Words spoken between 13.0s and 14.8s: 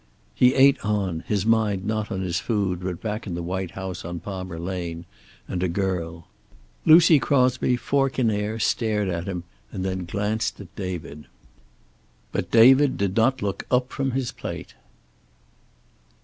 not look up from his plate.